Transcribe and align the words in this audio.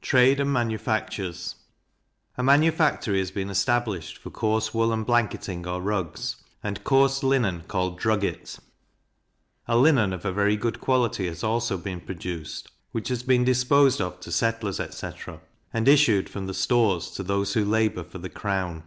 Trade 0.00 0.40
and 0.40 0.52
Manufactures. 0.52 1.54
A 2.36 2.42
manufactory 2.42 3.20
has 3.20 3.30
been 3.30 3.48
established 3.48 4.18
for 4.18 4.28
coarse 4.28 4.74
woollen 4.74 5.04
blanketing 5.04 5.64
or 5.68 5.80
rugs, 5.80 6.34
and 6.64 6.82
coarse 6.82 7.22
linen 7.22 7.62
called 7.68 7.96
drugget; 8.00 8.58
a 9.68 9.78
linen 9.78 10.12
of 10.12 10.24
a 10.24 10.32
very 10.32 10.56
good 10.56 10.80
quality 10.80 11.28
has 11.28 11.44
also 11.44 11.78
been 11.78 12.00
produced, 12.00 12.72
which 12.90 13.06
has 13.06 13.22
been 13.22 13.44
disposed 13.44 14.00
of 14.00 14.18
to 14.18 14.32
settlers, 14.32 14.80
etc. 14.80 15.40
and 15.72 15.86
issued 15.86 16.28
from 16.28 16.48
the 16.48 16.54
stores 16.54 17.08
to 17.12 17.22
those 17.22 17.54
who 17.54 17.64
labour 17.64 18.02
for 18.02 18.18
the 18.18 18.28
crown. 18.28 18.82